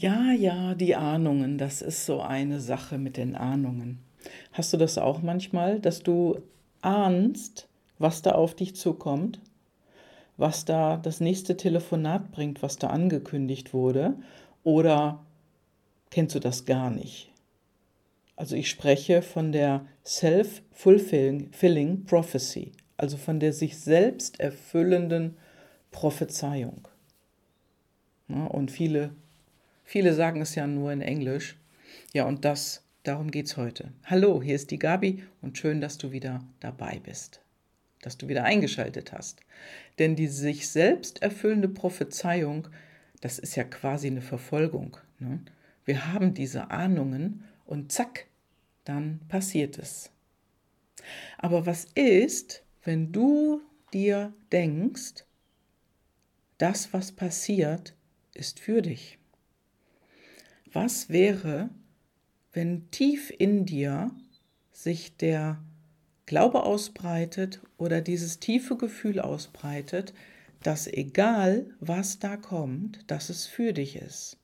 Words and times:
Ja, 0.00 0.30
ja, 0.30 0.76
die 0.76 0.94
Ahnungen, 0.94 1.58
das 1.58 1.82
ist 1.82 2.06
so 2.06 2.20
eine 2.20 2.60
Sache 2.60 2.98
mit 2.98 3.16
den 3.16 3.34
Ahnungen. 3.34 3.98
Hast 4.52 4.72
du 4.72 4.76
das 4.76 4.96
auch 4.96 5.22
manchmal, 5.22 5.80
dass 5.80 6.04
du 6.04 6.38
ahnst, 6.82 7.66
was 7.98 8.22
da 8.22 8.30
auf 8.30 8.54
dich 8.54 8.76
zukommt, 8.76 9.40
was 10.36 10.64
da 10.64 10.98
das 10.98 11.18
nächste 11.18 11.56
Telefonat 11.56 12.30
bringt, 12.30 12.62
was 12.62 12.76
da 12.76 12.90
angekündigt 12.90 13.74
wurde, 13.74 14.14
oder 14.62 15.26
kennst 16.10 16.36
du 16.36 16.38
das 16.38 16.64
gar 16.64 16.90
nicht? 16.90 17.32
Also 18.36 18.54
ich 18.54 18.70
spreche 18.70 19.20
von 19.20 19.50
der 19.50 19.84
Self-Fulfilling 20.06 22.04
Prophecy, 22.04 22.70
also 22.96 23.16
von 23.16 23.40
der 23.40 23.52
sich 23.52 23.76
selbst 23.80 24.38
erfüllenden 24.38 25.36
Prophezeiung. 25.90 26.86
und 28.28 28.70
viele 28.70 29.10
Viele 29.90 30.12
sagen 30.12 30.42
es 30.42 30.54
ja 30.54 30.66
nur 30.66 30.92
in 30.92 31.00
Englisch. 31.00 31.56
Ja, 32.12 32.26
und 32.26 32.44
das, 32.44 32.84
darum 33.04 33.30
geht 33.30 33.46
es 33.46 33.56
heute. 33.56 33.90
Hallo, 34.04 34.42
hier 34.42 34.54
ist 34.54 34.70
die 34.70 34.78
Gabi 34.78 35.24
und 35.40 35.56
schön, 35.56 35.80
dass 35.80 35.96
du 35.96 36.12
wieder 36.12 36.44
dabei 36.60 37.00
bist, 37.02 37.40
dass 38.02 38.18
du 38.18 38.28
wieder 38.28 38.44
eingeschaltet 38.44 39.14
hast. 39.14 39.40
Denn 39.98 40.14
die 40.14 40.26
sich 40.26 40.68
selbst 40.68 41.22
erfüllende 41.22 41.70
Prophezeiung, 41.70 42.68
das 43.22 43.38
ist 43.38 43.56
ja 43.56 43.64
quasi 43.64 44.08
eine 44.08 44.20
Verfolgung. 44.20 44.98
Ne? 45.20 45.40
Wir 45.86 46.12
haben 46.12 46.34
diese 46.34 46.70
Ahnungen 46.70 47.44
und 47.64 47.90
zack, 47.90 48.26
dann 48.84 49.20
passiert 49.28 49.78
es. 49.78 50.10
Aber 51.38 51.64
was 51.64 51.86
ist, 51.94 52.62
wenn 52.84 53.10
du 53.10 53.62
dir 53.94 54.34
denkst, 54.52 55.24
das, 56.58 56.92
was 56.92 57.10
passiert, 57.10 57.94
ist 58.34 58.60
für 58.60 58.82
dich? 58.82 59.17
Was 60.72 61.08
wäre, 61.08 61.70
wenn 62.52 62.90
tief 62.90 63.32
in 63.36 63.64
dir 63.64 64.10
sich 64.72 65.16
der 65.16 65.62
Glaube 66.26 66.64
ausbreitet 66.64 67.60
oder 67.78 68.00
dieses 68.00 68.38
tiefe 68.38 68.76
Gefühl 68.76 69.18
ausbreitet, 69.18 70.12
dass 70.62 70.86
egal 70.86 71.66
was 71.80 72.18
da 72.18 72.36
kommt, 72.36 73.10
dass 73.10 73.30
es 73.30 73.46
für 73.46 73.72
dich 73.72 73.96
ist. 73.96 74.36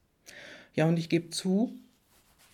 Ja, 0.75 0.87
und 0.87 0.99
ich 0.99 1.09
gebe 1.09 1.31
zu, 1.31 1.73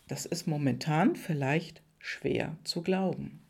das 0.09 0.27
ist 0.27 0.47
momentan 0.47 1.15
vielleicht 1.15 1.83
schwer 1.99 2.57
zu 2.65 2.83
glauben. 2.83 3.41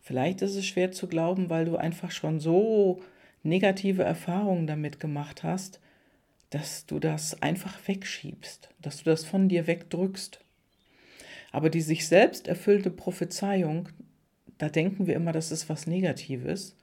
Vielleicht 0.00 0.40
ist 0.40 0.54
es 0.54 0.64
schwer 0.64 0.92
zu 0.92 1.08
glauben, 1.08 1.50
weil 1.50 1.66
du 1.66 1.76
einfach 1.76 2.10
schon 2.10 2.40
so 2.40 3.02
negative 3.42 4.02
Erfahrungen 4.02 4.66
damit 4.66 5.00
gemacht 5.00 5.42
hast, 5.42 5.80
dass 6.50 6.86
du 6.86 6.98
das 6.98 7.42
einfach 7.42 7.76
wegschiebst, 7.86 8.70
dass 8.80 8.98
du 8.98 9.04
das 9.04 9.24
von 9.24 9.48
dir 9.48 9.66
wegdrückst. 9.66 10.40
Aber 11.52 11.70
die 11.70 11.80
sich 11.80 12.06
selbst 12.06 12.48
erfüllte 12.48 12.90
Prophezeiung, 12.90 13.88
da 14.58 14.68
denken 14.68 15.06
wir 15.06 15.14
immer, 15.14 15.32
das 15.32 15.52
ist 15.52 15.68
was 15.68 15.86
Negatives. 15.86 16.76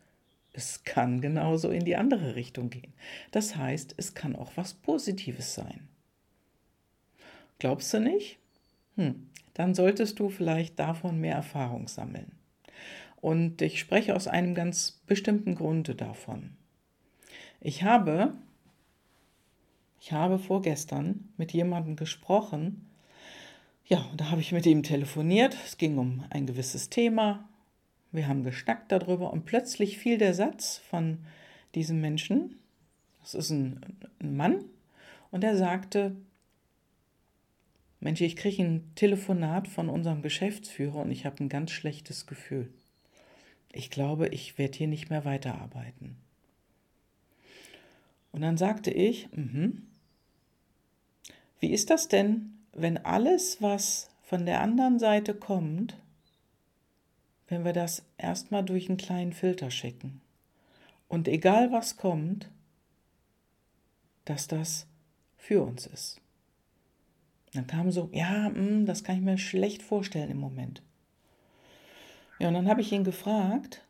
Es 0.53 0.83
kann 0.83 1.19
genauso 1.19 1.69
in 1.69 1.83
die 1.83 1.97
andere 1.97 2.35
Richtung 2.35 2.69
gehen. 2.69 2.93
Das 3.31 3.55
heißt, 3.55 3.95
es 3.97 4.13
kann 4.13 4.35
auch 4.35 4.51
was 4.55 4.73
Positives 4.73 5.53
sein. 5.53 5.87
Glaubst 7.59 7.93
du 7.93 7.99
nicht? 7.99 8.37
Hm, 8.95 9.29
dann 9.53 9.75
solltest 9.75 10.19
du 10.19 10.29
vielleicht 10.29 10.79
davon 10.79 11.19
mehr 11.19 11.35
Erfahrung 11.35 11.87
sammeln. 11.87 12.31
Und 13.17 13.61
ich 13.61 13.79
spreche 13.79 14.15
aus 14.15 14.27
einem 14.27 14.53
ganz 14.55 15.01
bestimmten 15.07 15.55
Grunde 15.55 15.95
davon. 15.95 16.55
Ich 17.59 17.83
habe 17.83 18.33
ich 20.05 20.11
habe 20.11 20.37
vorgestern 20.37 21.29
mit 21.35 21.51
jemandem 21.51 21.95
gesprochen. 21.95 22.87
Ja, 23.87 24.07
da 24.15 24.29
habe 24.29 24.39
ich 24.39 24.51
mit 24.51 24.67
ihm 24.67 24.83
telefoniert. 24.83 25.57
Es 25.65 25.79
ging 25.79 25.97
um 25.97 26.23
ein 26.29 26.45
gewisses 26.45 26.91
Thema. 26.91 27.49
Wir 28.11 28.27
haben 28.27 28.43
geschnackt 28.43 28.91
darüber 28.91 29.33
und 29.33 29.45
plötzlich 29.45 29.97
fiel 29.97 30.19
der 30.19 30.35
Satz 30.35 30.77
von 30.91 31.25
diesem 31.73 32.01
Menschen. 32.01 32.59
Das 33.21 33.33
ist 33.33 33.49
ein, 33.49 33.81
ein 34.19 34.37
Mann. 34.37 34.65
Und 35.31 35.43
er 35.43 35.57
sagte, 35.57 36.15
Mensch, 37.99 38.21
ich 38.21 38.35
kriege 38.35 38.61
ein 38.61 38.91
Telefonat 38.93 39.67
von 39.67 39.89
unserem 39.89 40.21
Geschäftsführer 40.21 40.97
und 40.97 41.09
ich 41.09 41.25
habe 41.25 41.43
ein 41.43 41.49
ganz 41.49 41.71
schlechtes 41.71 42.27
Gefühl. 42.27 42.71
Ich 43.73 43.89
glaube, 43.89 44.27
ich 44.27 44.59
werde 44.59 44.77
hier 44.77 44.87
nicht 44.87 45.09
mehr 45.09 45.25
weiterarbeiten. 45.25 46.15
Und 48.31 48.41
dann 48.41 48.57
sagte 48.57 48.91
ich, 48.91 49.31
mhm, 49.31 49.87
wie 51.59 51.71
ist 51.71 51.89
das 51.89 52.07
denn, 52.07 52.57
wenn 52.73 52.97
alles, 52.97 53.61
was 53.61 54.09
von 54.23 54.45
der 54.45 54.61
anderen 54.61 54.99
Seite 54.99 55.33
kommt, 55.33 55.99
wenn 57.47 57.63
wir 57.63 57.73
das 57.73 58.03
erstmal 58.17 58.63
durch 58.63 58.89
einen 58.89 58.97
kleinen 58.97 59.33
Filter 59.33 59.71
schicken? 59.71 60.21
Und 61.07 61.27
egal 61.27 61.71
was 61.71 61.97
kommt, 61.97 62.49
dass 64.25 64.47
das 64.47 64.87
für 65.37 65.63
uns 65.63 65.85
ist. 65.85 66.19
Dann 67.53 67.67
kam 67.67 67.91
so, 67.91 68.09
ja, 68.11 68.47
hm, 68.47 68.85
das 68.85 69.03
kann 69.03 69.17
ich 69.17 69.21
mir 69.21 69.37
schlecht 69.37 69.81
vorstellen 69.81 70.31
im 70.31 70.39
Moment. 70.39 70.81
Ja, 72.39 72.49
und 72.49 72.55
dann 72.55 72.67
habe 72.67 72.81
ich 72.81 72.91
ihn 72.91 73.03
gefragt, 73.03 73.85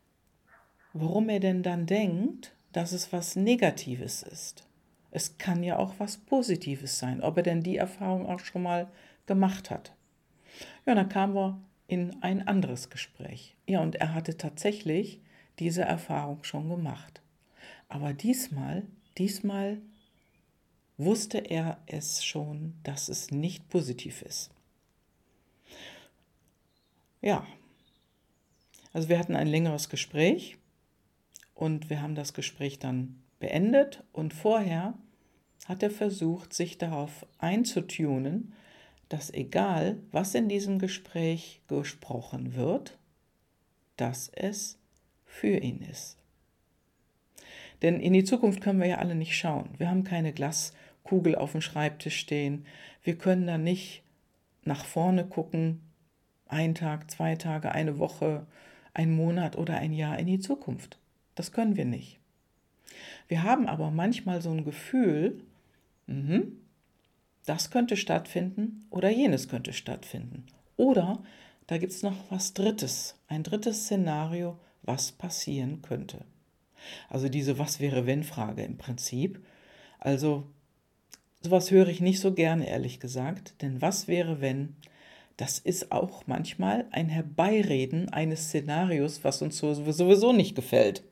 warum 0.92 1.28
er 1.28 1.40
denn 1.40 1.62
dann 1.62 1.86
denkt, 1.86 2.54
dass 2.72 2.92
es 2.92 3.12
was 3.12 3.34
Negatives 3.34 4.22
ist. 4.22 4.65
Es 5.16 5.38
kann 5.38 5.62
ja 5.62 5.78
auch 5.78 5.94
was 5.96 6.18
Positives 6.18 6.98
sein, 6.98 7.22
ob 7.22 7.38
er 7.38 7.42
denn 7.42 7.62
die 7.62 7.78
Erfahrung 7.78 8.26
auch 8.26 8.40
schon 8.40 8.62
mal 8.62 8.92
gemacht 9.24 9.70
hat. 9.70 9.94
Ja, 10.84 10.94
dann 10.94 11.08
kamen 11.08 11.34
wir 11.34 11.58
in 11.88 12.22
ein 12.22 12.46
anderes 12.46 12.90
Gespräch. 12.90 13.56
Ja, 13.66 13.80
und 13.80 13.94
er 13.94 14.12
hatte 14.12 14.36
tatsächlich 14.36 15.22
diese 15.58 15.80
Erfahrung 15.80 16.44
schon 16.44 16.68
gemacht. 16.68 17.22
Aber 17.88 18.12
diesmal, 18.12 18.82
diesmal 19.16 19.80
wusste 20.98 21.38
er 21.38 21.78
es 21.86 22.22
schon, 22.22 22.74
dass 22.82 23.08
es 23.08 23.30
nicht 23.30 23.70
positiv 23.70 24.20
ist. 24.20 24.50
Ja, 27.22 27.46
also 28.92 29.08
wir 29.08 29.18
hatten 29.18 29.34
ein 29.34 29.48
längeres 29.48 29.88
Gespräch 29.88 30.58
und 31.54 31.88
wir 31.88 32.02
haben 32.02 32.16
das 32.16 32.34
Gespräch 32.34 32.78
dann 32.78 33.22
beendet 33.38 34.04
und 34.12 34.34
vorher 34.34 34.92
hat 35.68 35.82
er 35.82 35.90
versucht, 35.90 36.52
sich 36.52 36.78
darauf 36.78 37.26
einzutunen, 37.38 38.54
dass 39.08 39.32
egal, 39.32 39.98
was 40.10 40.34
in 40.34 40.48
diesem 40.48 40.78
Gespräch 40.78 41.60
gesprochen 41.68 42.54
wird, 42.54 42.98
dass 43.96 44.28
es 44.28 44.78
für 45.24 45.58
ihn 45.58 45.80
ist. 45.82 46.16
Denn 47.82 48.00
in 48.00 48.12
die 48.12 48.24
Zukunft 48.24 48.60
können 48.60 48.80
wir 48.80 48.86
ja 48.86 48.98
alle 48.98 49.14
nicht 49.14 49.36
schauen. 49.36 49.68
Wir 49.76 49.90
haben 49.90 50.04
keine 50.04 50.32
Glaskugel 50.32 51.36
auf 51.36 51.52
dem 51.52 51.60
Schreibtisch 51.60 52.18
stehen. 52.18 52.64
Wir 53.02 53.16
können 53.18 53.46
da 53.46 53.58
nicht 53.58 54.02
nach 54.64 54.84
vorne 54.84 55.26
gucken, 55.26 55.80
ein 56.48 56.74
Tag, 56.74 57.10
zwei 57.10 57.34
Tage, 57.36 57.72
eine 57.72 57.98
Woche, 57.98 58.46
ein 58.94 59.14
Monat 59.14 59.56
oder 59.56 59.76
ein 59.76 59.92
Jahr 59.92 60.18
in 60.18 60.26
die 60.26 60.40
Zukunft. 60.40 60.98
Das 61.34 61.52
können 61.52 61.76
wir 61.76 61.84
nicht. 61.84 62.18
Wir 63.28 63.42
haben 63.42 63.66
aber 63.68 63.90
manchmal 63.90 64.40
so 64.40 64.50
ein 64.50 64.64
Gefühl, 64.64 65.42
Mhm. 66.06 66.60
Das 67.44 67.70
könnte 67.70 67.96
stattfinden 67.96 68.86
oder 68.90 69.10
jenes 69.10 69.48
könnte 69.48 69.72
stattfinden. 69.72 70.46
Oder 70.76 71.22
da 71.66 71.78
gibt 71.78 71.92
es 71.92 72.02
noch 72.02 72.16
was 72.30 72.54
Drittes, 72.54 73.16
ein 73.28 73.42
drittes 73.42 73.84
Szenario, 73.84 74.58
was 74.82 75.12
passieren 75.12 75.82
könnte. 75.82 76.24
Also 77.08 77.28
diese 77.28 77.58
Was 77.58 77.80
wäre 77.80 78.06
wenn 78.06 78.24
Frage 78.24 78.62
im 78.62 78.78
Prinzip. 78.78 79.44
Also 79.98 80.46
sowas 81.42 81.70
höre 81.70 81.88
ich 81.88 82.00
nicht 82.00 82.20
so 82.20 82.32
gerne, 82.32 82.68
ehrlich 82.68 83.00
gesagt, 83.00 83.54
denn 83.62 83.82
was 83.82 84.08
wäre 84.08 84.40
wenn, 84.40 84.76
das 85.36 85.58
ist 85.58 85.92
auch 85.92 86.26
manchmal 86.26 86.86
ein 86.90 87.08
Herbeireden 87.08 88.08
eines 88.08 88.48
Szenarios, 88.48 89.24
was 89.24 89.42
uns 89.42 89.58
sowieso 89.58 90.32
nicht 90.32 90.54
gefällt. 90.54 91.02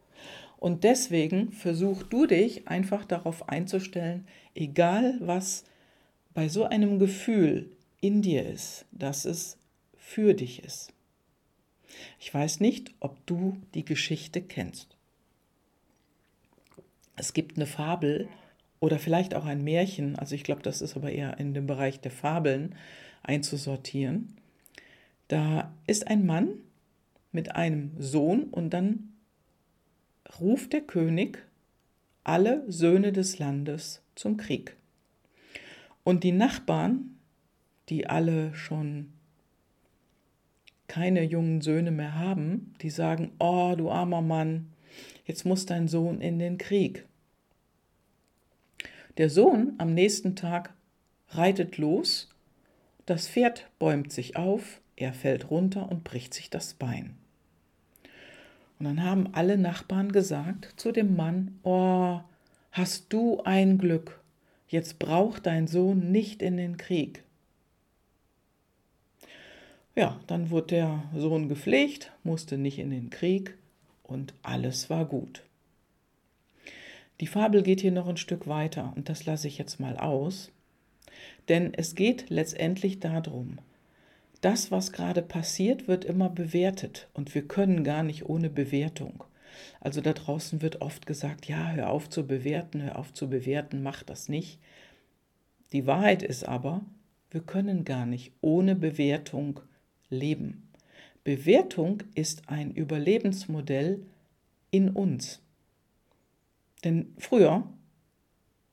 Und 0.64 0.82
deswegen 0.82 1.52
versuch 1.52 2.05
du 2.05 2.25
dich 2.25 2.69
einfach 2.69 3.05
darauf 3.05 3.50
einzustellen, 3.50 4.26
egal 4.55 5.19
was 5.20 5.64
bei 6.32 6.49
so 6.49 6.64
einem 6.64 6.99
Gefühl 6.99 7.70
in 8.00 8.22
dir 8.22 8.49
ist, 8.49 8.87
dass 8.90 9.26
es 9.26 9.58
für 9.94 10.32
dich 10.32 10.64
ist. 10.64 10.90
Ich 12.19 12.32
weiß 12.32 12.61
nicht, 12.61 12.94
ob 13.00 13.26
du 13.26 13.58
die 13.75 13.84
Geschichte 13.84 14.40
kennst. 14.40 14.96
Es 17.14 17.34
gibt 17.34 17.56
eine 17.56 17.66
Fabel 17.66 18.26
oder 18.81 18.99
vielleicht 18.99 19.34
auch 19.34 19.44
ein 19.44 19.64
Märchen, 19.64 20.16
also 20.16 20.34
ich 20.34 20.44
glaube, 20.44 20.62
das 20.62 20.81
ist 20.81 20.96
aber 20.96 21.12
eher 21.12 21.38
in 21.38 21.52
dem 21.52 21.66
Bereich 21.66 22.00
der 22.00 22.11
Fabeln 22.11 22.75
einzusortieren. 23.22 24.38
Da 25.28 25.75
ist 25.87 26.06
ein 26.06 26.25
Mann 26.25 26.55
mit 27.32 27.55
einem 27.55 27.90
Sohn 27.99 28.44
und 28.44 28.70
dann 28.70 29.11
ruft 30.41 30.73
der 30.73 30.81
König 30.81 31.39
alle 32.25 32.65
Söhne 32.67 33.13
des 33.13 33.39
Landes 33.39 34.03
zum 34.15 34.37
Krieg. 34.37 34.77
Und 36.03 36.25
die 36.25 36.33
Nachbarn, 36.33 37.17
die 37.89 38.07
alle 38.07 38.55
schon 38.55 39.13
keine 40.87 41.23
jungen 41.23 41.61
Söhne 41.61 41.91
mehr 41.91 42.15
haben, 42.15 42.75
die 42.81 42.91
sagen, 42.91 43.33
oh 43.39 43.75
du 43.77 43.91
armer 43.91 44.23
Mann, 44.23 44.71
jetzt 45.25 45.45
muss 45.45 45.67
dein 45.67 45.89
Sohn 45.89 46.21
in 46.21 46.39
den 46.39 46.59
Krieg. 46.59 47.07
Der 49.17 49.31
Sohn 49.31 49.75
am 49.79 49.95
nächsten 49.95 50.37
Tag 50.37 50.75
reitet 51.29 51.79
los, 51.79 52.29
das 53.07 53.29
Pferd 53.29 53.69
bäumt 53.79 54.13
sich 54.13 54.37
auf, 54.37 54.81
er 54.97 55.13
fällt 55.13 55.51
runter 55.51 55.91
und 55.91 56.05
bricht 56.05 56.35
sich 56.35 56.51
das 56.51 56.75
Bein. 56.75 57.17
Und 58.79 58.87
dann 58.87 59.03
haben 59.05 59.32
alle 59.32 59.56
Nachbarn 59.56 60.12
gesagt 60.12 60.75
zu 60.76 60.93
dem 60.93 61.17
Mann, 61.17 61.59
oh, 61.62 62.21
hast 62.73 63.12
du 63.12 63.41
ein 63.44 63.79
Glück, 63.79 64.21
jetzt 64.69 64.99
braucht 64.99 65.47
dein 65.47 65.67
Sohn 65.67 66.11
nicht 66.11 66.43
in 66.43 66.56
den 66.56 66.76
Krieg. 66.76 67.23
Ja, 69.97 70.19
dann 70.26 70.50
wurde 70.50 70.67
der 70.67 71.03
Sohn 71.17 71.49
gepflegt, 71.49 72.12
musste 72.25 72.59
nicht 72.59 72.79
in 72.81 72.91
den 72.91 73.11
Krieg 73.11 73.56
und 74.03 74.35
alles 74.43 74.91
war 74.91 75.05
gut. 75.05 75.43
Die 77.21 77.29
Fabel 77.29 77.62
geht 77.62 77.81
hier 77.81 77.93
noch 77.93 78.09
ein 78.09 78.17
Stück 78.17 78.49
weiter 78.49 78.93
und 78.97 79.09
das 79.09 79.25
lasse 79.25 79.47
ich 79.47 79.56
jetzt 79.56 79.79
mal 79.79 79.97
aus, 79.97 80.50
denn 81.49 81.73
es 81.75 81.94
geht 81.94 82.29
letztendlich 82.29 82.99
darum, 82.99 83.59
das, 84.44 84.70
was 84.70 84.93
gerade 84.93 85.23
passiert, 85.23 85.88
wird 85.88 86.05
immer 86.05 86.29
bewertet 86.29 87.08
und 87.14 87.35
wir 87.35 87.49
können 87.49 87.82
gar 87.82 88.02
nicht 88.02 88.26
ohne 88.26 88.50
Bewertung. 88.50 89.25
Also 89.81 90.00
da 90.00 90.12
draußen 90.12 90.61
wird 90.61 90.82
oft 90.82 91.06
gesagt, 91.06 91.46
ja, 91.46 91.73
hör 91.73 91.91
auf 91.91 92.11
zu 92.11 92.26
bewerten, 92.26 92.82
hör 92.82 92.99
auf 92.99 93.12
zu 93.12 93.31
bewerten, 93.31 93.82
mach 93.82 94.02
das 94.02 94.29
nicht. 94.29 94.58
Die 95.73 95.87
Wahrheit 95.87 96.23
ist 96.23 96.46
aber, 96.46 96.82
wir 97.31 97.41
können 97.41 97.85
gar 97.85 98.06
nicht 98.06 98.32
ohne 98.41 98.76
Bewertung 98.76 99.61
leben. 100.11 100.69
Bewertung 101.25 102.02
ist 102.14 102.49
ein 102.49 102.70
Überlebensmodell 102.70 104.05
in 104.70 104.90
uns. 104.90 105.40
Denn 106.85 107.14
früher, 107.17 107.67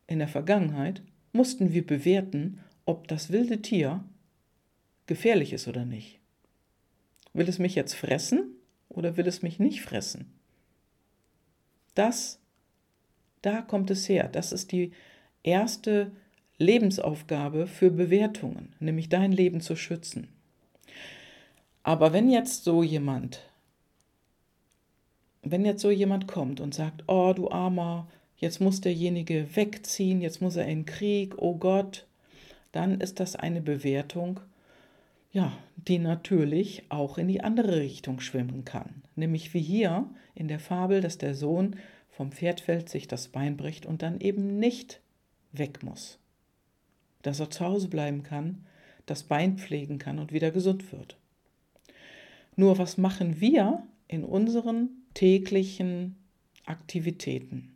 in 0.08 0.20
der 0.20 0.28
Vergangenheit, 0.28 1.02
mussten 1.32 1.72
wir 1.72 1.88
bewerten, 1.88 2.60
ob 2.86 3.08
das 3.08 3.32
wilde 3.32 3.62
Tier 3.62 4.04
gefährlich 5.08 5.54
ist 5.54 5.68
oder 5.68 5.86
nicht. 5.86 6.20
Will 7.34 7.48
es 7.48 7.60
mich 7.60 7.76
jetzt 7.76 7.94
fressen 7.94 8.56
oder 8.90 9.18
will 9.18 9.28
es 9.28 9.42
mich 9.42 9.60
nicht 9.60 9.82
fressen? 9.82 10.32
Das, 11.96 12.40
da 13.42 13.62
kommt 13.62 13.92
es 13.92 14.08
her. 14.08 14.28
Das 14.28 14.52
ist 14.52 14.72
die 14.72 14.92
erste 15.44 16.12
Lebensaufgabe 16.58 17.68
für 17.68 17.90
Bewertungen, 17.90 18.74
nämlich 18.80 19.10
dein 19.10 19.32
Leben 19.32 19.62
zu 19.62 19.76
schützen. 19.76 20.30
Aber 21.84 22.14
wenn 22.14 22.30
jetzt 22.30 22.64
so 22.64 22.84
jemand, 22.84 23.42
wenn 25.42 25.66
jetzt 25.66 25.82
so 25.82 25.90
jemand 25.90 26.28
kommt 26.28 26.60
und 26.60 26.76
sagt, 26.76 27.04
oh 27.08 27.34
du 27.34 27.50
armer, 27.50 28.08
jetzt 28.38 28.62
muss 28.62 28.82
derjenige 28.82 29.56
wegziehen, 29.56 30.22
jetzt 30.22 30.42
muss 30.42 30.56
er 30.56 30.68
in 30.68 30.86
Krieg, 30.86 31.34
oh 31.38 31.56
Gott, 31.56 32.06
dann 32.72 33.02
ist 33.02 33.20
das 33.20 33.36
eine 33.36 33.62
Bewertung, 33.62 34.40
ja, 35.32 35.58
die 35.76 36.00
natürlich 36.00 36.84
auch 36.90 37.18
in 37.18 37.28
die 37.28 37.42
andere 37.42 37.80
Richtung 37.80 38.20
schwimmen 38.20 38.66
kann. 38.66 39.04
Nämlich 39.16 39.54
wie 39.54 39.62
hier 39.62 40.10
in 40.36 40.48
der 40.48 40.60
Fabel, 40.60 41.02
dass 41.02 41.18
der 41.18 41.36
Sohn 41.36 41.78
vom 42.10 42.32
Pferd 42.32 42.62
fällt, 42.62 42.90
sich 42.90 43.08
das 43.08 43.30
Bein 43.30 43.58
bricht 43.58 43.86
und 43.86 44.02
dann 44.02 44.20
eben 44.20 44.60
nicht 44.60 45.02
weg 45.54 45.84
muss. 45.84 46.20
Dass 47.22 47.40
er 47.40 47.50
zu 47.50 47.66
Hause 47.66 47.88
bleiben 47.88 48.24
kann, 48.24 48.66
das 49.06 49.24
Bein 49.24 49.58
pflegen 49.58 49.98
kann 49.98 50.20
und 50.20 50.32
wieder 50.32 50.52
gesund 50.52 50.92
wird. 50.92 51.18
Nur 52.56 52.78
was 52.78 52.98
machen 52.98 53.40
wir 53.40 53.84
in 54.08 54.24
unseren 54.24 54.90
täglichen 55.14 56.18
Aktivitäten? 56.66 57.76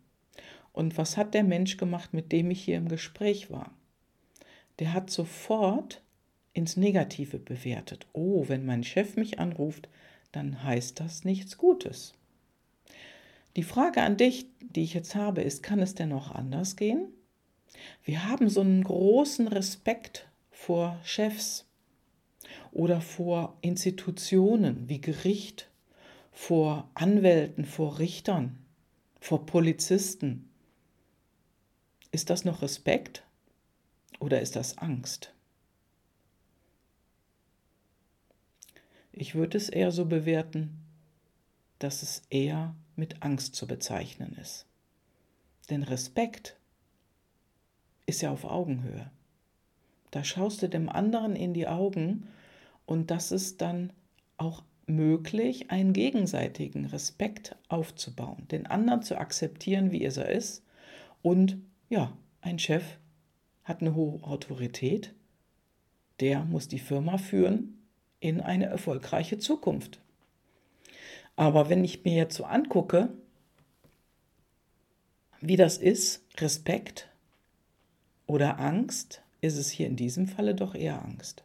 Und 0.74 0.98
was 0.98 1.16
hat 1.16 1.34
der 1.34 1.44
Mensch 1.44 1.78
gemacht, 1.78 2.13
mit 2.13 2.34
dem 2.34 2.51
ich 2.51 2.62
hier 2.62 2.78
im 2.78 2.90
Gespräch 2.90 3.50
war? 3.50 3.72
Der 4.80 4.94
hat 4.94 5.10
sofort 5.10 6.01
ins 6.56 6.78
Negative 6.78 7.38
bewertet. 7.38 8.07
Oh, 8.13 8.46
wenn 8.48 8.66
mein 8.66 8.84
Chef 8.84 9.18
mich 9.18 9.40
anruft, 9.40 9.90
dann 10.31 10.63
heißt 10.63 11.00
das 11.00 11.25
nichts 11.25 11.57
Gutes. 11.57 12.16
Die 13.57 13.63
Frage 13.63 14.02
an 14.02 14.18
dich, 14.18 14.48
die 14.62 14.84
ich 14.84 14.94
jetzt 14.94 15.16
habe, 15.16 15.42
ist, 15.42 15.63
kann 15.63 15.80
es 15.80 15.96
denn 15.96 16.10
noch 16.10 16.34
anders 16.34 16.78
gehen? 16.78 17.10
Wir 18.04 18.25
haben 18.25 18.50
so 18.50 18.62
einen 18.62 18.84
großen 18.84 19.50
Respekt 19.50 20.28
vor 20.50 20.98
Chefs 21.04 21.66
oder 22.72 23.01
vor 23.01 23.58
Institutionen 23.62 24.88
wie 24.88 25.01
Gericht, 25.01 25.69
vor 26.31 26.90
Anwälten, 26.94 27.66
vor 27.66 28.00
Richtern, 28.00 28.58
vor 29.19 29.46
Polizisten. 29.46 30.50
Ist 32.12 32.30
das 32.30 32.46
noch 32.46 32.62
Respekt 32.62 33.24
oder 34.19 34.40
ist 34.40 34.56
das 34.56 34.78
Angst? 34.78 35.35
Ich 39.17 39.33
würde 39.33 39.57
es 39.57 39.69
eher 39.69 39.91
so 39.91 40.06
bewerten, 40.06 40.77
dass 41.79 42.03
es 42.03 42.23
eher 42.29 42.75
mit 42.97 43.23
Angst 43.23 43.56
zu 43.56 43.65
bezeichnen 43.65 44.35
ist. 44.41 44.65
Denn 45.69 45.83
Respekt 45.83 46.57
ist 48.06 48.21
ja 48.21 48.31
auf 48.31 48.44
Augenhöhe. 48.44 49.09
Da 50.12 50.25
schaust 50.25 50.62
du 50.62 50.67
dem 50.67 50.89
anderen 50.89 51.38
in 51.38 51.53
die 51.53 51.65
Augen 51.65 52.27
und 52.85 53.09
das 53.09 53.31
ist 53.31 53.62
dann 53.62 53.94
auch 54.35 54.63
möglich, 54.85 55.71
einen 55.71 55.94
gegenseitigen 55.94 56.85
Respekt 56.85 57.56
aufzubauen, 57.69 58.50
den 58.50 58.67
anderen 58.67 59.01
zu 59.01 59.17
akzeptieren, 59.17 59.94
wie 59.94 60.03
er 60.03 60.29
ist. 60.29 60.62
Und 61.21 61.57
ja, 61.88 62.12
ein 62.41 62.59
Chef 62.59 62.83
hat 63.63 63.79
eine 63.79 63.95
hohe 63.95 64.21
Autorität, 64.23 65.13
der 66.19 66.44
muss 66.44 66.67
die 66.67 66.79
Firma 66.79 67.17
führen 67.17 67.75
in 68.30 68.42
eine 68.42 68.66
erfolgreiche 68.66 69.38
Zukunft. 69.38 70.00
Aber 71.36 71.69
wenn 71.69 71.83
ich 71.83 72.04
mir 72.04 72.13
jetzt 72.13 72.36
so 72.36 72.45
angucke, 72.45 73.10
wie 75.42 75.57
das 75.57 75.77
ist, 75.77 76.24
Respekt 76.38 77.10
oder 78.25 78.60
Angst, 78.60 79.22
ist 79.42 79.57
es 79.57 79.69
hier 79.69 79.88
in 79.88 79.95
diesem 79.95 80.27
Falle 80.27 80.55
doch 80.55 80.75
eher 80.75 81.03
Angst. 81.03 81.44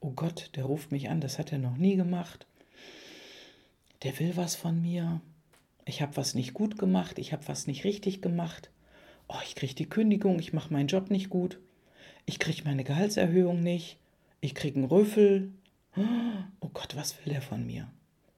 Oh 0.00 0.10
Gott, 0.10 0.50
der 0.56 0.64
ruft 0.64 0.90
mich 0.90 1.08
an, 1.08 1.20
das 1.20 1.38
hat 1.38 1.52
er 1.52 1.58
noch 1.58 1.76
nie 1.76 1.96
gemacht. 1.96 2.46
Der 4.02 4.18
will 4.18 4.36
was 4.36 4.56
von 4.56 4.82
mir. 4.82 5.20
Ich 5.84 6.02
habe 6.02 6.16
was 6.16 6.34
nicht 6.34 6.54
gut 6.54 6.78
gemacht, 6.78 7.18
ich 7.18 7.32
habe 7.32 7.46
was 7.46 7.66
nicht 7.66 7.84
richtig 7.84 8.22
gemacht. 8.22 8.70
Oh, 9.28 9.38
ich 9.44 9.54
kriege 9.54 9.74
die 9.74 9.88
Kündigung, 9.88 10.38
ich 10.40 10.52
mache 10.52 10.72
meinen 10.72 10.88
Job 10.88 11.10
nicht 11.10 11.30
gut. 11.30 11.58
Ich 12.26 12.38
kriege 12.38 12.62
meine 12.64 12.84
Gehaltserhöhung 12.84 13.60
nicht. 13.60 13.98
Ich 14.40 14.54
kriege 14.54 14.76
einen 14.76 14.88
Rüffel 14.88 15.52
oh 15.96 16.68
Gott, 16.72 16.96
was 16.96 17.16
will 17.18 17.32
der 17.32 17.42
von 17.42 17.66
mir? 17.66 17.90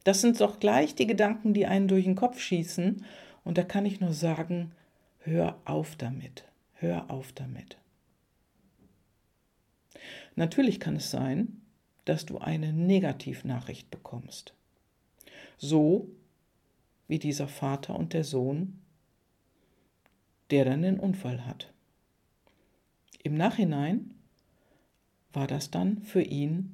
Das 0.05 0.21
sind 0.21 0.41
doch 0.41 0.61
gleich 0.61 0.95
die 0.95 1.07
Gedanken, 1.07 1.55
die 1.55 1.67
einen 1.67 1.89
durch 1.89 2.05
den 2.05 2.17
Kopf 2.17 2.41
schießen. 2.41 3.05
Und 3.45 3.59
da 3.59 3.63
kann 3.63 3.87
ich 3.87 4.01
nur 4.01 4.13
sagen, 4.13 4.73
hör 5.21 5.59
auf 5.65 5.97
damit, 5.97 6.45
hör 6.75 7.11
auf 7.11 7.33
damit. 7.33 7.79
Natürlich 10.37 10.81
kann 10.81 10.97
es 10.97 11.11
sein, 11.11 11.61
dass 12.05 12.27
du 12.27 12.39
eine 12.39 12.73
Negativnachricht 12.73 13.91
bekommst. 13.91 14.55
So 15.57 16.09
wie 17.09 17.19
dieser 17.19 17.49
Vater 17.49 17.97
und 17.97 18.13
der 18.13 18.25
Sohn, 18.25 18.81
der 20.51 20.65
dann 20.65 20.83
den 20.83 20.99
Unfall 20.99 21.47
hat. 21.47 21.73
Im 23.23 23.37
Nachhinein 23.37 24.15
war 25.33 25.47
das 25.47 25.71
dann 25.71 26.03
für 26.03 26.23
ihn 26.23 26.74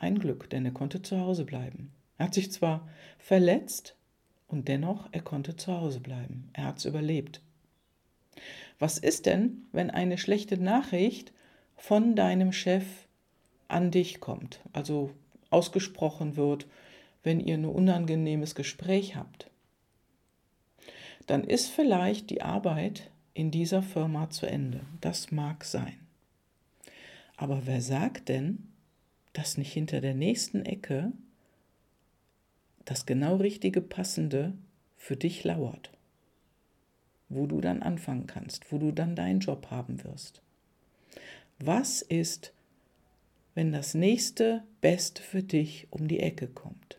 ein 0.00 0.18
Glück, 0.18 0.50
denn 0.50 0.64
er 0.64 0.72
konnte 0.72 1.02
zu 1.02 1.20
Hause 1.20 1.44
bleiben. 1.44 1.92
Er 2.18 2.26
hat 2.26 2.34
sich 2.34 2.50
zwar 2.50 2.88
verletzt 3.18 3.94
und 4.48 4.68
dennoch, 4.68 5.08
er 5.12 5.22
konnte 5.22 5.56
zu 5.56 5.72
Hause 5.72 6.00
bleiben. 6.00 6.50
Er 6.52 6.64
hat 6.64 6.78
es 6.78 6.84
überlebt. 6.84 7.40
Was 8.78 8.98
ist 8.98 9.26
denn, 9.26 9.66
wenn 9.72 9.90
eine 9.90 10.18
schlechte 10.18 10.58
Nachricht 10.58 11.32
von 11.76 12.16
deinem 12.16 12.52
Chef 12.52 12.84
an 13.68 13.90
dich 13.90 14.20
kommt, 14.20 14.60
also 14.72 15.10
ausgesprochen 15.50 16.36
wird, 16.36 16.66
wenn 17.22 17.40
ihr 17.40 17.54
ein 17.54 17.66
unangenehmes 17.66 18.54
Gespräch 18.54 19.16
habt? 19.16 19.50
Dann 21.26 21.44
ist 21.44 21.68
vielleicht 21.68 22.30
die 22.30 22.42
Arbeit 22.42 23.10
in 23.34 23.50
dieser 23.50 23.82
Firma 23.82 24.30
zu 24.30 24.46
Ende. 24.46 24.80
Das 25.00 25.30
mag 25.30 25.64
sein. 25.64 25.98
Aber 27.36 27.66
wer 27.66 27.80
sagt 27.80 28.28
denn, 28.28 28.69
dass 29.32 29.58
nicht 29.58 29.72
hinter 29.72 30.00
der 30.00 30.14
nächsten 30.14 30.64
Ecke 30.64 31.12
das 32.84 33.06
genau 33.06 33.36
richtige 33.36 33.80
Passende 33.80 34.52
für 34.96 35.16
dich 35.16 35.44
lauert, 35.44 35.90
wo 37.28 37.46
du 37.46 37.60
dann 37.60 37.82
anfangen 37.82 38.26
kannst, 38.26 38.72
wo 38.72 38.78
du 38.78 38.92
dann 38.92 39.14
deinen 39.14 39.40
Job 39.40 39.70
haben 39.70 40.02
wirst. 40.04 40.42
Was 41.58 42.02
ist, 42.02 42.52
wenn 43.54 43.72
das 43.72 43.94
nächste 43.94 44.62
Beste 44.80 45.22
für 45.22 45.42
dich 45.42 45.86
um 45.90 46.08
die 46.08 46.20
Ecke 46.20 46.48
kommt? 46.48 46.98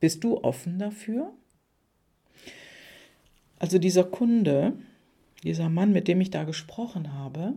Bist 0.00 0.24
du 0.24 0.42
offen 0.42 0.78
dafür? 0.78 1.32
Also 3.58 3.78
dieser 3.78 4.04
Kunde, 4.04 4.74
dieser 5.42 5.68
Mann, 5.68 5.92
mit 5.92 6.08
dem 6.08 6.20
ich 6.20 6.30
da 6.30 6.44
gesprochen 6.44 7.14
habe, 7.14 7.54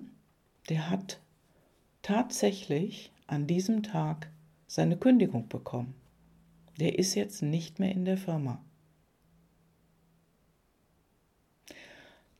der 0.70 0.90
hat 0.90 1.20
tatsächlich 2.02 3.12
an 3.30 3.46
diesem 3.46 3.84
Tag 3.84 4.32
seine 4.68 4.98
Kündigung 4.98 5.48
bekommen. 5.48 5.94
Der 6.80 6.98
ist 6.98 7.16
jetzt 7.16 7.42
nicht 7.42 7.80
mehr 7.80 7.92
in 7.92 8.06
der 8.06 8.18
Firma. 8.18 8.64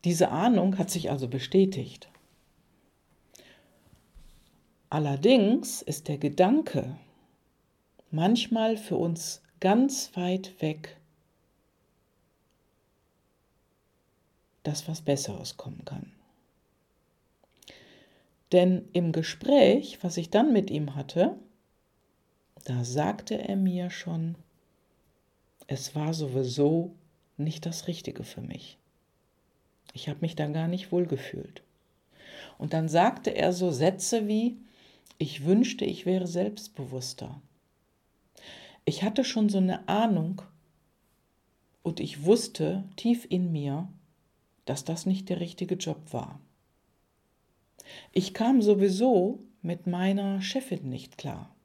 Diese 0.04 0.30
Ahnung 0.30 0.78
hat 0.78 0.90
sich 0.90 1.12
also 1.12 1.28
bestätigt. 1.28 2.10
Allerdings 4.90 5.82
ist 5.82 6.08
der 6.08 6.18
Gedanke 6.18 6.98
manchmal 8.10 8.78
für 8.78 8.96
uns 8.96 9.44
ganz 9.60 10.16
weit 10.16 10.60
weg, 10.62 10.98
dass 14.64 14.88
was 14.88 15.02
Besseres 15.02 15.58
kommen 15.58 15.84
kann. 15.86 16.19
Denn 18.52 18.88
im 18.94 19.12
Gespräch, 19.12 20.00
was 20.02 20.18
ich 20.18 20.30
dann 20.30 20.54
mit 20.54 20.72
ihm 20.72 20.96
hatte, 20.96 21.38
da 22.66 22.84
sagte 22.84 23.38
er 23.38 23.56
mir 23.56 23.90
schon, 23.90 24.36
es 25.68 25.96
war 25.96 26.14
sowieso 26.14 26.96
nicht 27.38 27.66
das 27.66 27.88
Richtige 27.88 28.24
für 28.24 28.42
mich. 28.42 28.78
Ich 29.94 30.10
habe 30.10 30.20
mich 30.22 30.36
da 30.36 30.48
gar 30.48 30.68
nicht 30.68 30.92
wohlgefühlt. 30.92 31.62
Und 32.58 32.74
dann 32.74 32.90
sagte 32.90 33.32
er 33.32 33.54
so 33.54 33.72
Sätze 33.72 34.28
wie, 34.28 34.58
ich 35.18 35.46
wünschte, 35.46 35.86
ich 35.86 36.06
wäre 36.06 36.28
selbstbewusster. 36.28 37.42
Ich 38.86 39.04
hatte 39.04 39.24
schon 39.24 39.50
so 39.50 39.58
eine 39.60 39.88
Ahnung 39.88 40.42
und 41.84 42.00
ich 42.00 42.24
wusste 42.24 42.84
tief 42.96 43.28
in 43.30 43.52
mir, 43.52 43.88
dass 44.66 44.86
das 44.86 45.06
nicht 45.06 45.30
der 45.30 45.40
richtige 45.40 45.76
Job 45.76 46.14
war. 46.14 46.40
Ich 48.12 48.34
kam 48.34 48.62
sowieso 48.62 49.40
mit 49.62 49.88
meiner 49.88 50.42
Chefin 50.42 50.90
nicht 50.90 51.18
klar. 51.18 51.56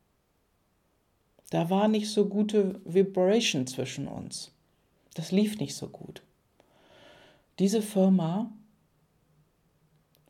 Da 1.50 1.71
war 1.71 1.88
nicht 1.88 2.11
so 2.11 2.28
gute 2.28 2.81
Vibration 2.85 3.66
zwischen 3.66 4.09
uns. 4.09 4.52
Das 5.14 5.31
lief 5.31 5.59
nicht 5.59 5.76
so 5.76 5.88
gut. 5.88 6.23
Diese 7.59 7.83
Firma 7.83 8.50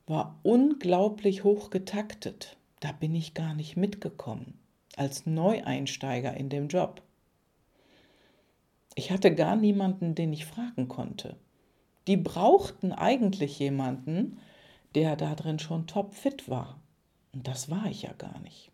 war 0.07 0.39
unglaublich 0.43 1.45
hoch 1.45 1.71
getaktet. 1.71 2.59
Da 2.81 2.93
bin 2.93 3.15
ich 3.15 3.33
gar 3.33 3.55
nicht 3.55 3.77
mitgekommen 3.77 4.59
als 4.97 5.27
Neueinsteiger 5.27 6.37
in 6.37 6.51
dem 6.51 6.69
Job. 6.69 7.03
Ich 8.95 9.11
hatte 9.11 9.35
gar 9.35 9.57
niemanden, 9.57 10.15
den 10.15 10.33
ich 10.33 10.45
fragen 10.45 10.89
konnte. 10.89 11.37
Die 12.07 12.17
brauchten 12.17 12.93
eigentlich 12.93 13.59
jemanden, 13.59 14.39
der 14.95 15.17
da 15.17 15.35
drin 15.35 15.59
schon 15.59 15.87
topfit 15.87 16.49
war. 16.49 16.81
Und 17.33 17.47
das 17.49 17.71
war 17.71 17.87
ich 17.87 18.03
ja 18.03 18.13
gar 18.13 18.39
nicht. 18.41 18.71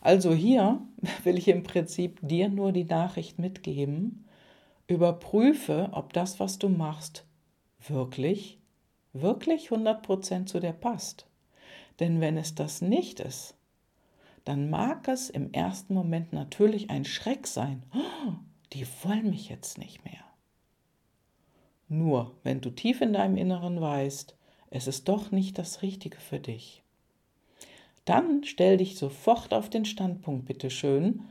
Also 0.00 0.34
hier 0.34 0.80
will 1.24 1.38
ich 1.38 1.48
im 1.48 1.62
Prinzip 1.62 2.18
dir 2.22 2.48
nur 2.48 2.72
die 2.72 2.84
Nachricht 2.84 3.38
mitgeben, 3.38 4.26
überprüfe, 4.86 5.88
ob 5.92 6.12
das, 6.12 6.40
was 6.40 6.58
du 6.58 6.68
machst, 6.68 7.24
wirklich, 7.88 8.58
wirklich 9.12 9.70
100% 9.70 10.46
zu 10.46 10.60
dir 10.60 10.72
passt. 10.72 11.26
Denn 12.00 12.20
wenn 12.20 12.36
es 12.36 12.54
das 12.54 12.82
nicht 12.82 13.20
ist, 13.20 13.54
dann 14.44 14.68
mag 14.68 15.08
es 15.08 15.30
im 15.30 15.52
ersten 15.52 15.94
Moment 15.94 16.32
natürlich 16.32 16.90
ein 16.90 17.04
Schreck 17.04 17.46
sein. 17.46 17.82
Oh, 17.94 18.32
die 18.72 18.86
wollen 19.02 19.30
mich 19.30 19.48
jetzt 19.48 19.78
nicht 19.78 20.04
mehr. 20.04 20.24
Nur 21.88 22.34
wenn 22.42 22.60
du 22.60 22.70
tief 22.70 23.00
in 23.00 23.12
deinem 23.12 23.36
Inneren 23.36 23.80
weißt, 23.80 24.36
es 24.74 24.88
ist 24.88 25.08
doch 25.08 25.30
nicht 25.30 25.56
das 25.56 25.82
Richtige 25.82 26.18
für 26.18 26.40
dich. 26.40 26.82
Dann 28.04 28.42
stell 28.42 28.76
dich 28.76 28.96
sofort 28.96 29.54
auf 29.54 29.70
den 29.70 29.84
Standpunkt, 29.84 30.46
bitteschön. 30.46 31.22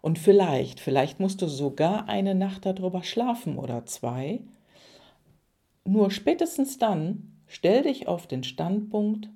Und 0.00 0.18
vielleicht, 0.18 0.80
vielleicht 0.80 1.20
musst 1.20 1.42
du 1.42 1.46
sogar 1.46 2.08
eine 2.08 2.34
Nacht 2.34 2.64
darüber 2.64 3.02
schlafen 3.04 3.58
oder 3.58 3.84
zwei. 3.84 4.40
Nur 5.84 6.10
spätestens 6.10 6.78
dann 6.78 7.34
stell 7.46 7.82
dich 7.82 8.08
auf 8.08 8.26
den 8.26 8.44
Standpunkt, 8.44 9.28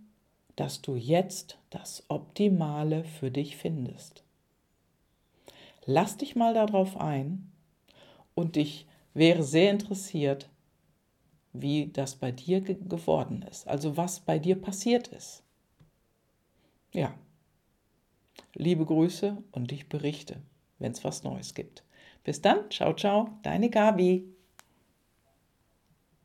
dass 0.57 0.81
du 0.81 0.97
jetzt 0.97 1.59
das 1.69 2.05
Optimale 2.09 3.05
für 3.05 3.31
dich 3.31 3.59
findest. 3.59 4.25
Lass 5.85 6.17
dich 6.17 6.35
mal 6.35 6.55
darauf 6.55 6.99
ein 6.99 7.53
und 8.35 8.57
ich 8.57 8.87
wäre 9.13 9.43
sehr 9.43 9.71
interessiert, 9.71 10.49
wie 11.53 11.89
das 11.89 12.17
bei 12.17 12.33
dir 12.33 12.61
ge 12.61 12.77
geworden 12.89 13.43
ist, 13.43 13.67
also 13.69 13.97
was 13.97 14.21
bei 14.21 14.39
dir 14.39 14.57
passiert 14.61 15.09
ist. 15.09 15.43
Ja, 16.93 17.15
liebe 18.55 18.85
Grüße 18.85 19.43
und 19.53 19.73
ich 19.73 19.89
berichte, 19.89 20.43
wenn 20.79 20.93
es 20.93 21.05
was 21.05 21.25
Neues 21.25 21.55
gibt. 21.55 21.85
Bis 22.25 22.41
dann, 22.43 22.71
ciao, 22.71 22.95
ciao, 22.95 23.39
deine 23.43 23.71
Gabi. 23.71 24.25